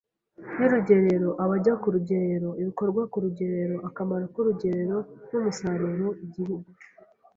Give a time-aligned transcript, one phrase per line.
[0.59, 4.97] y’urugerero, abajya ku rugerero, ibikorwa ku rugerero, akamaro ku rugerero
[5.29, 6.69] n’umusaruro Igihugu